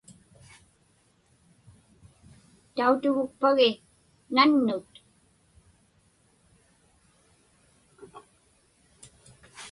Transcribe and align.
Tautugukpagi 2.75 3.71
nannut? 4.35 4.91